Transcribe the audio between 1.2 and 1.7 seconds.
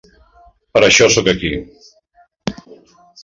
aquí.